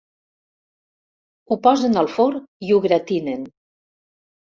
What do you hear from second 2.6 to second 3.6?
i ho gratinen.